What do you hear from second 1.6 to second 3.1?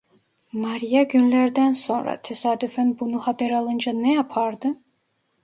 sonra, tesadüfen